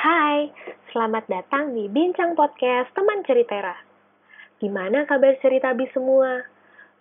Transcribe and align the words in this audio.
Hai, 0.00 0.48
selamat 0.96 1.28
datang 1.28 1.76
di 1.76 1.84
Bincang 1.84 2.32
Podcast 2.32 2.88
Teman 2.96 3.20
Ceritera. 3.20 3.76
Gimana 4.56 5.04
kabar 5.04 5.36
cerita 5.44 5.76
bis 5.76 5.92
semua? 5.92 6.40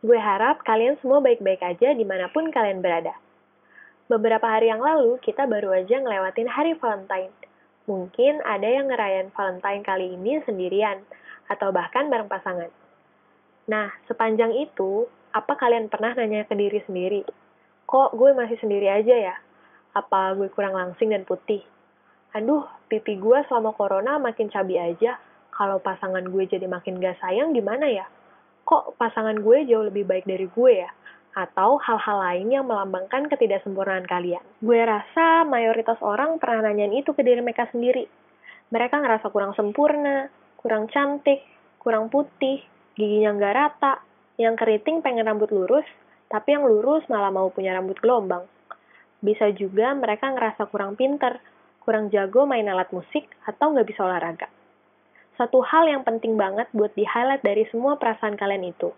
Gue 0.03 0.19
harap 0.19 0.59
kalian 0.67 0.99
semua 0.99 1.23
baik-baik 1.23 1.63
aja 1.63 1.95
di 1.95 2.03
mana 2.03 2.27
pun 2.27 2.51
kalian 2.51 2.83
berada. 2.83 3.15
Beberapa 4.11 4.43
hari 4.51 4.67
yang 4.67 4.83
lalu, 4.83 5.15
kita 5.23 5.47
baru 5.47 5.79
aja 5.79 5.95
ngelewatin 5.95 6.51
hari 6.51 6.75
Valentine. 6.75 7.31
Mungkin 7.87 8.43
ada 8.43 8.67
yang 8.67 8.91
ngerayain 8.91 9.31
Valentine 9.31 9.79
kali 9.79 10.19
ini 10.19 10.43
sendirian, 10.43 10.99
atau 11.47 11.71
bahkan 11.71 12.11
bareng 12.11 12.27
pasangan. 12.27 12.67
Nah, 13.71 13.95
sepanjang 14.11 14.51
itu, 14.59 15.07
apa 15.31 15.55
kalian 15.55 15.87
pernah 15.87 16.11
nanya 16.19 16.43
ke 16.43 16.51
diri 16.51 16.83
sendiri? 16.83 17.23
Kok 17.87 18.11
gue 18.19 18.35
masih 18.35 18.59
sendiri 18.59 18.91
aja 18.91 19.15
ya? 19.31 19.35
Apa 19.95 20.35
gue 20.35 20.51
kurang 20.51 20.75
langsing 20.75 21.15
dan 21.15 21.23
putih? 21.23 21.63
Aduh 22.33 22.65
pipi 22.89 23.17
gue 23.17 23.41
selama 23.49 23.73
corona 23.73 24.21
makin 24.21 24.49
cabi 24.49 24.77
aja, 24.77 25.17
kalau 25.53 25.81
pasangan 25.83 26.23
gue 26.23 26.43
jadi 26.47 26.65
makin 26.69 27.01
gak 27.01 27.19
sayang 27.19 27.51
gimana 27.51 27.89
ya? 27.89 28.05
Kok 28.63 28.95
pasangan 28.95 29.35
gue 29.41 29.65
jauh 29.65 29.85
lebih 29.89 30.05
baik 30.05 30.29
dari 30.29 30.47
gue 30.47 30.71
ya? 30.85 30.89
Atau 31.33 31.77
hal-hal 31.81 32.17
lain 32.21 32.47
yang 32.49 32.65
melambangkan 32.65 33.29
ketidaksempurnaan 33.29 34.05
kalian. 34.05 34.41
Gue 34.61 34.81
rasa 34.81 35.45
mayoritas 35.45 35.97
orang 36.01 36.37
pernah 36.37 36.69
nanyain 36.69 36.95
itu 36.95 37.13
ke 37.13 37.21
diri 37.21 37.41
mereka 37.41 37.69
sendiri. 37.69 38.05
Mereka 38.69 39.01
ngerasa 39.01 39.33
kurang 39.33 39.57
sempurna, 39.57 40.29
kurang 40.61 40.87
cantik, 40.93 41.41
kurang 41.81 42.13
putih, 42.13 42.61
giginya 42.93 43.33
nggak 43.33 43.55
rata, 43.55 43.93
yang 44.39 44.55
keriting 44.55 45.03
pengen 45.03 45.27
rambut 45.27 45.49
lurus, 45.51 45.87
tapi 46.31 46.53
yang 46.53 46.63
lurus 46.63 47.03
malah 47.11 47.33
mau 47.33 47.49
punya 47.49 47.75
rambut 47.75 47.97
gelombang. 47.99 48.45
Bisa 49.19 49.51
juga 49.51 49.91
mereka 49.97 50.31
ngerasa 50.31 50.69
kurang 50.71 50.95
pinter, 50.95 51.43
kurang 51.89 52.13
jago 52.13 52.45
main 52.45 52.69
alat 52.69 52.93
musik, 52.93 53.25
atau 53.49 53.73
nggak 53.73 53.89
bisa 53.89 54.05
olahraga. 54.05 54.45
Satu 55.41 55.65
hal 55.65 55.89
yang 55.89 56.05
penting 56.05 56.37
banget 56.37 56.69
buat 56.69 56.93
di-highlight 56.93 57.41
dari 57.41 57.65
semua 57.73 57.97
perasaan 57.97 58.37
kalian 58.37 58.69
itu. 58.69 58.93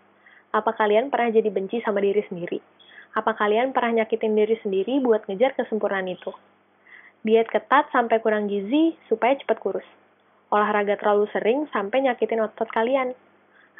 Apa 0.52 0.76
kalian 0.76 1.08
pernah 1.08 1.32
jadi 1.32 1.48
benci 1.48 1.80
sama 1.80 2.04
diri 2.04 2.20
sendiri? 2.28 2.60
Apa 3.16 3.32
kalian 3.32 3.72
pernah 3.72 4.04
nyakitin 4.04 4.36
diri 4.36 4.60
sendiri 4.60 5.00
buat 5.00 5.24
ngejar 5.24 5.56
kesempurnaan 5.56 6.04
itu? 6.12 6.36
Diet 7.24 7.48
ketat 7.48 7.88
sampai 7.96 8.20
kurang 8.20 8.52
gizi 8.52 8.92
supaya 9.08 9.40
cepat 9.40 9.56
kurus. 9.56 9.88
Olahraga 10.52 11.00
terlalu 11.00 11.32
sering 11.32 11.64
sampai 11.72 12.04
nyakitin 12.04 12.44
otot 12.44 12.68
kalian. 12.68 13.16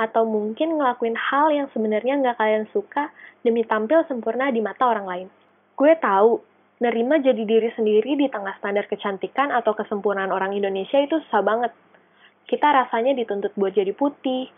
Atau 0.00 0.24
mungkin 0.24 0.80
ngelakuin 0.80 1.20
hal 1.20 1.52
yang 1.52 1.68
sebenarnya 1.76 2.16
nggak 2.16 2.40
kalian 2.40 2.64
suka 2.72 3.12
demi 3.44 3.60
tampil 3.68 4.08
sempurna 4.08 4.48
di 4.48 4.64
mata 4.64 4.88
orang 4.88 5.04
lain. 5.04 5.28
Gue 5.76 5.92
tahu 6.00 6.40
nerima 6.82 7.22
jadi 7.22 7.46
diri 7.46 7.70
sendiri 7.78 8.18
di 8.18 8.26
tengah 8.26 8.58
standar 8.58 8.90
kecantikan 8.90 9.54
atau 9.54 9.70
kesempurnaan 9.78 10.34
orang 10.34 10.50
Indonesia 10.50 10.98
itu 10.98 11.22
susah 11.22 11.46
banget. 11.46 11.70
Kita 12.50 12.74
rasanya 12.74 13.14
dituntut 13.14 13.54
buat 13.54 13.70
jadi 13.70 13.94
putih, 13.94 14.50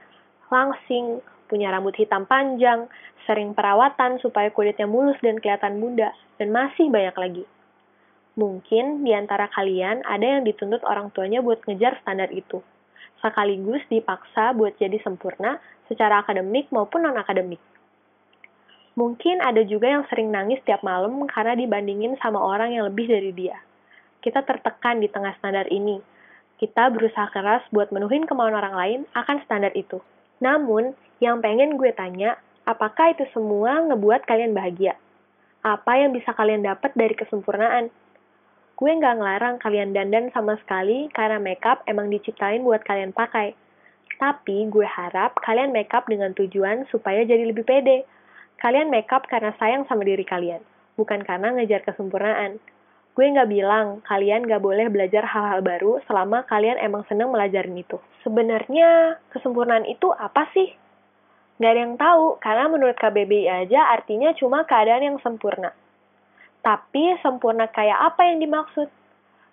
langsing, 0.48 1.20
punya 1.52 1.68
rambut 1.68 1.92
hitam 2.00 2.24
panjang, 2.24 2.88
sering 3.28 3.52
perawatan 3.52 4.16
supaya 4.24 4.48
kulitnya 4.48 4.88
mulus 4.88 5.20
dan 5.20 5.36
kelihatan 5.36 5.76
muda, 5.76 6.16
dan 6.40 6.48
masih 6.48 6.88
banyak 6.88 7.12
lagi. 7.12 7.44
Mungkin 8.40 9.04
di 9.04 9.12
antara 9.12 9.52
kalian 9.52 10.00
ada 10.08 10.24
yang 10.24 10.48
dituntut 10.48 10.80
orang 10.88 11.12
tuanya 11.12 11.44
buat 11.44 11.60
ngejar 11.68 12.00
standar 12.00 12.32
itu, 12.32 12.64
sekaligus 13.20 13.84
dipaksa 13.92 14.56
buat 14.56 14.74
jadi 14.80 14.96
sempurna 15.04 15.60
secara 15.92 16.24
akademik 16.24 16.72
maupun 16.72 17.04
non-akademik. 17.04 17.60
Mungkin 18.94 19.42
ada 19.42 19.66
juga 19.66 19.90
yang 19.90 20.06
sering 20.06 20.30
nangis 20.30 20.62
tiap 20.62 20.86
malam 20.86 21.26
karena 21.26 21.58
dibandingin 21.58 22.14
sama 22.22 22.38
orang 22.38 22.70
yang 22.70 22.86
lebih 22.86 23.10
dari 23.10 23.34
dia. 23.34 23.58
Kita 24.22 24.46
tertekan 24.46 25.02
di 25.02 25.10
tengah 25.10 25.34
standar 25.42 25.66
ini. 25.66 25.98
Kita 26.62 26.94
berusaha 26.94 27.26
keras 27.34 27.66
buat 27.74 27.90
menuhin 27.90 28.22
kemauan 28.30 28.54
orang 28.54 28.74
lain 28.78 29.00
akan 29.18 29.42
standar 29.42 29.74
itu. 29.74 29.98
Namun, 30.38 30.94
yang 31.18 31.42
pengen 31.42 31.74
gue 31.74 31.90
tanya, 31.90 32.38
apakah 32.62 33.10
itu 33.10 33.26
semua 33.34 33.82
ngebuat 33.82 34.22
kalian 34.30 34.54
bahagia? 34.54 34.94
Apa 35.66 35.98
yang 35.98 36.14
bisa 36.14 36.30
kalian 36.30 36.62
dapat 36.62 36.94
dari 36.94 37.18
kesempurnaan? 37.18 37.90
Gue 38.78 38.90
nggak 38.94 39.18
ngelarang 39.18 39.56
kalian 39.58 39.90
dandan 39.90 40.30
sama 40.30 40.54
sekali 40.62 41.10
karena 41.10 41.42
makeup 41.42 41.82
emang 41.90 42.10
diciptain 42.14 42.62
buat 42.62 42.86
kalian 42.86 43.10
pakai. 43.10 43.58
Tapi 44.22 44.70
gue 44.70 44.86
harap 44.86 45.34
kalian 45.42 45.74
makeup 45.74 46.06
dengan 46.06 46.30
tujuan 46.38 46.86
supaya 46.90 47.26
jadi 47.26 47.50
lebih 47.50 47.66
pede, 47.66 48.06
Kalian 48.58 48.90
makeup 48.90 49.26
karena 49.30 49.52
sayang 49.60 49.84
sama 49.90 50.06
diri 50.06 50.22
kalian, 50.22 50.62
bukan 50.98 51.22
karena 51.22 51.54
ngejar 51.54 51.82
kesempurnaan. 51.84 52.58
Gue 53.14 53.30
nggak 53.30 53.46
bilang 53.46 54.02
kalian 54.02 54.42
nggak 54.42 54.58
boleh 54.58 54.90
belajar 54.90 55.22
hal-hal 55.22 55.62
baru 55.62 56.02
selama 56.10 56.42
kalian 56.50 56.82
emang 56.82 57.06
seneng 57.06 57.30
melajarin 57.30 57.78
itu. 57.78 58.02
Sebenarnya 58.26 59.22
kesempurnaan 59.30 59.86
itu 59.86 60.10
apa 60.10 60.50
sih? 60.50 60.74
Nggak 61.62 61.70
ada 61.70 61.80
yang 61.86 61.94
tahu, 61.94 62.26
karena 62.42 62.66
menurut 62.66 62.98
KBBI 62.98 63.46
aja 63.46 63.94
artinya 63.94 64.34
cuma 64.34 64.66
keadaan 64.66 65.14
yang 65.14 65.18
sempurna. 65.22 65.70
Tapi 66.66 67.14
sempurna 67.22 67.70
kayak 67.70 68.10
apa 68.10 68.26
yang 68.26 68.42
dimaksud? 68.42 68.90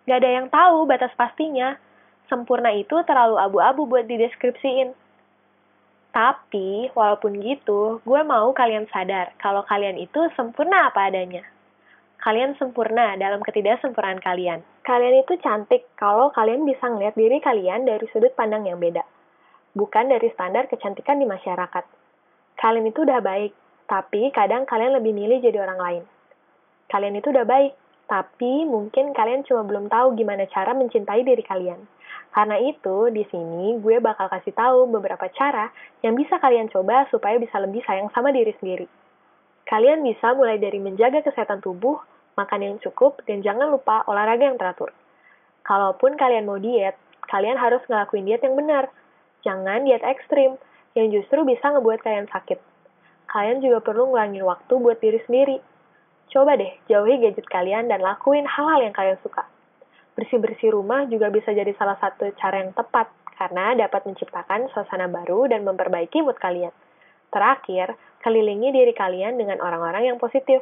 Nggak 0.10 0.18
ada 0.18 0.30
yang 0.32 0.48
tahu 0.50 0.90
batas 0.90 1.14
pastinya. 1.14 1.78
Sempurna 2.26 2.74
itu 2.74 2.96
terlalu 3.06 3.38
abu-abu 3.38 3.86
buat 3.86 4.08
dideskripsiin. 4.10 4.96
Tapi, 6.12 6.92
walaupun 6.92 7.40
gitu, 7.40 8.04
gue 8.04 8.22
mau 8.28 8.52
kalian 8.52 8.84
sadar 8.92 9.32
kalau 9.40 9.64
kalian 9.64 9.96
itu 9.96 10.28
sempurna 10.36 10.92
apa 10.92 11.08
adanya. 11.08 11.48
Kalian 12.20 12.60
sempurna 12.60 13.16
dalam 13.16 13.40
ketidaksempurnaan 13.40 14.20
kalian. 14.20 14.60
Kalian 14.84 15.24
itu 15.24 15.40
cantik 15.40 15.88
kalau 15.96 16.30
kalian 16.36 16.68
bisa 16.68 16.84
ngeliat 16.86 17.16
diri 17.16 17.40
kalian 17.40 17.88
dari 17.88 18.06
sudut 18.12 18.36
pandang 18.36 18.68
yang 18.68 18.78
beda. 18.78 19.08
Bukan 19.72 20.12
dari 20.12 20.28
standar 20.36 20.68
kecantikan 20.68 21.16
di 21.16 21.26
masyarakat. 21.26 21.86
Kalian 22.60 22.92
itu 22.92 23.08
udah 23.08 23.24
baik, 23.24 23.56
tapi 23.88 24.36
kadang 24.36 24.68
kalian 24.68 25.00
lebih 25.00 25.16
milih 25.16 25.40
jadi 25.40 25.64
orang 25.64 25.80
lain. 25.80 26.04
Kalian 26.92 27.16
itu 27.24 27.32
udah 27.32 27.48
baik, 27.48 27.74
tapi 28.12 28.68
mungkin 28.68 29.16
kalian 29.16 29.48
cuma 29.48 29.64
belum 29.64 29.88
tahu 29.88 30.20
gimana 30.20 30.44
cara 30.52 30.76
mencintai 30.76 31.24
diri 31.24 31.40
kalian 31.48 31.80
karena 32.32 32.56
itu, 32.64 33.12
di 33.12 33.28
sini 33.28 33.76
gue 33.84 34.00
bakal 34.00 34.32
kasih 34.32 34.56
tahu 34.56 34.88
beberapa 34.88 35.28
cara 35.36 35.68
yang 36.00 36.16
bisa 36.16 36.40
kalian 36.40 36.72
coba 36.72 37.04
supaya 37.12 37.36
bisa 37.36 37.60
lebih 37.60 37.84
sayang 37.84 38.08
sama 38.16 38.32
diri 38.32 38.56
sendiri. 38.56 38.88
Kalian 39.68 40.00
bisa 40.00 40.32
mulai 40.32 40.56
dari 40.56 40.80
menjaga 40.80 41.28
kesehatan 41.28 41.60
tubuh, 41.60 42.00
makan 42.40 42.60
yang 42.64 42.76
cukup, 42.80 43.20
dan 43.28 43.44
jangan 43.44 43.76
lupa 43.76 44.08
olahraga 44.08 44.48
yang 44.48 44.56
teratur. 44.56 44.96
Kalaupun 45.68 46.16
kalian 46.16 46.48
mau 46.48 46.56
diet, 46.56 46.96
kalian 47.28 47.60
harus 47.60 47.84
ngelakuin 47.92 48.24
diet 48.24 48.42
yang 48.48 48.56
benar. 48.56 48.88
Jangan 49.44 49.84
diet 49.84 50.04
ekstrim, 50.08 50.56
yang 50.96 51.12
justru 51.12 51.44
bisa 51.44 51.68
ngebuat 51.68 52.00
kalian 52.00 52.32
sakit. 52.32 52.64
Kalian 53.28 53.60
juga 53.60 53.84
perlu 53.84 54.08
ngulangin 54.08 54.48
waktu 54.48 54.72
buat 54.80 55.04
diri 55.04 55.20
sendiri. 55.28 55.60
Coba 56.32 56.56
deh, 56.56 56.80
jauhi 56.88 57.20
gadget 57.20 57.48
kalian 57.52 57.92
dan 57.92 58.00
lakuin 58.00 58.48
hal-hal 58.48 58.88
yang 58.88 58.96
kalian 58.96 59.20
suka. 59.20 59.51
Bersih-bersih 60.22 60.70
rumah 60.78 61.10
juga 61.10 61.34
bisa 61.34 61.50
jadi 61.50 61.74
salah 61.82 61.98
satu 61.98 62.30
cara 62.38 62.62
yang 62.62 62.78
tepat 62.78 63.10
karena 63.42 63.74
dapat 63.74 64.06
menciptakan 64.06 64.70
suasana 64.70 65.10
baru 65.10 65.50
dan 65.50 65.66
memperbaiki 65.66 66.22
mood 66.22 66.38
kalian. 66.38 66.70
Terakhir, 67.34 67.98
kelilingi 68.22 68.70
diri 68.70 68.94
kalian 68.94 69.42
dengan 69.42 69.58
orang-orang 69.66 70.14
yang 70.14 70.22
positif. 70.22 70.62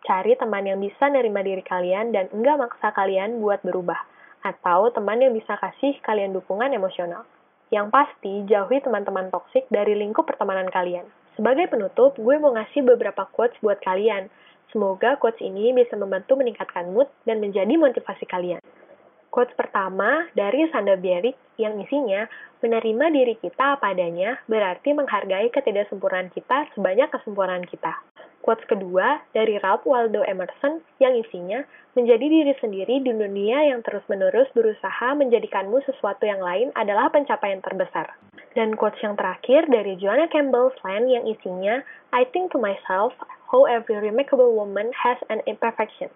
Cari 0.00 0.32
teman 0.40 0.64
yang 0.64 0.80
bisa 0.80 1.12
nerima 1.12 1.44
diri 1.44 1.60
kalian 1.60 2.08
dan 2.16 2.32
enggak 2.32 2.56
maksa 2.56 2.88
kalian 2.96 3.36
buat 3.44 3.60
berubah, 3.60 4.00
atau 4.40 4.88
teman 4.88 5.20
yang 5.20 5.36
bisa 5.36 5.60
kasih 5.60 6.00
kalian 6.00 6.32
dukungan 6.32 6.72
emosional. 6.72 7.28
Yang 7.68 7.92
pasti, 7.92 8.48
jauhi 8.48 8.80
teman-teman 8.80 9.28
toksik 9.28 9.68
dari 9.68 9.92
lingkup 9.92 10.24
pertemanan 10.24 10.72
kalian. 10.72 11.04
Sebagai 11.36 11.68
penutup, 11.68 12.16
gue 12.16 12.40
mau 12.40 12.56
ngasih 12.56 12.80
beberapa 12.80 13.28
quotes 13.28 13.60
buat 13.60 13.76
kalian 13.84 14.32
Semoga 14.74 15.14
quotes 15.16 15.38
ini 15.38 15.70
bisa 15.70 15.94
membantu 15.94 16.34
meningkatkan 16.34 16.90
mood 16.90 17.06
dan 17.22 17.38
menjadi 17.38 17.78
motivasi 17.78 18.26
kalian. 18.26 18.58
Quotes 19.36 19.52
pertama 19.52 20.24
dari 20.32 20.64
Sanda 20.72 20.96
Bierik 20.96 21.36
yang 21.60 21.76
isinya 21.76 22.24
menerima 22.64 23.12
diri 23.12 23.36
kita 23.36 23.76
apa 23.76 23.92
adanya 23.92 24.40
berarti 24.48 24.96
menghargai 24.96 25.52
ketidaksempurnaan 25.52 26.32
kita 26.32 26.64
sebanyak 26.72 27.12
kesempurnaan 27.12 27.68
kita. 27.68 28.00
Quotes 28.40 28.64
kedua 28.64 29.20
dari 29.36 29.60
Ralph 29.60 29.84
Waldo 29.84 30.24
Emerson 30.24 30.80
yang 31.04 31.20
isinya 31.20 31.68
menjadi 31.92 32.24
diri 32.24 32.54
sendiri 32.56 33.04
di 33.04 33.12
dunia 33.12 33.76
yang 33.76 33.84
terus-menerus 33.84 34.48
berusaha 34.56 35.12
menjadikanmu 35.12 35.84
sesuatu 35.84 36.24
yang 36.24 36.40
lain 36.40 36.72
adalah 36.72 37.12
pencapaian 37.12 37.60
terbesar. 37.60 38.16
Dan 38.56 38.72
quotes 38.72 39.04
yang 39.04 39.20
terakhir 39.20 39.68
dari 39.68 40.00
Joanna 40.00 40.32
Campbell 40.32 40.72
Flynn 40.80 41.12
yang 41.12 41.28
isinya 41.28 41.84
I 42.16 42.24
think 42.32 42.56
to 42.56 42.58
myself, 42.62 43.12
how 43.50 43.64
every 43.64 43.96
remarkable 43.96 44.54
woman 44.54 44.90
has 44.94 45.18
an 45.30 45.40
imperfection. 45.46 46.10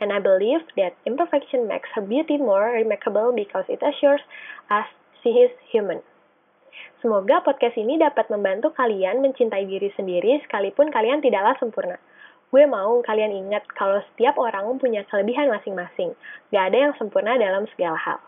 And 0.00 0.12
I 0.12 0.20
believe 0.20 0.62
that 0.76 0.96
imperfection 1.06 1.66
makes 1.66 1.88
her 1.94 2.02
beauty 2.02 2.36
more 2.36 2.72
remarkable 2.74 3.32
because 3.34 3.64
it 3.68 3.82
assures 3.82 4.22
us 4.70 4.86
she 5.22 5.30
is 5.30 5.50
human. 5.72 6.04
Semoga 7.00 7.44
podcast 7.44 7.76
ini 7.76 8.00
dapat 8.00 8.28
membantu 8.32 8.72
kalian 8.74 9.20
mencintai 9.20 9.64
diri 9.68 9.92
sendiri 9.92 10.40
sekalipun 10.44 10.88
kalian 10.88 11.20
tidaklah 11.20 11.56
sempurna. 11.60 11.96
Gue 12.48 12.64
mau 12.70 13.02
kalian 13.02 13.34
ingat 13.34 13.66
kalau 13.74 13.98
setiap 14.12 14.38
orang 14.38 14.68
punya 14.78 15.02
kelebihan 15.10 15.50
masing-masing. 15.50 16.14
Gak 16.54 16.70
ada 16.70 16.78
yang 16.90 16.94
sempurna 16.96 17.34
dalam 17.34 17.66
segala 17.74 17.98
hal. 17.98 18.18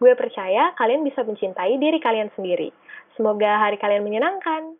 Gue 0.00 0.16
percaya 0.16 0.72
kalian 0.80 1.04
bisa 1.04 1.20
mencintai 1.20 1.76
diri 1.76 2.00
kalian 2.00 2.32
sendiri. 2.32 2.72
Semoga 3.20 3.60
hari 3.60 3.76
kalian 3.76 4.00
menyenangkan. 4.00 4.79